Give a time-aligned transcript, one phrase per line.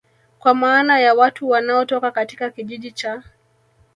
[0.39, 3.23] kwa maana ya Watu wanaotoka katika Kijiji cha